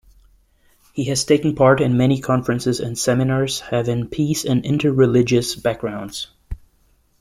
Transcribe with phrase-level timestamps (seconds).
[0.93, 6.29] He has taken part in many conferences and seminars, having peace and inter-religious backgrounds.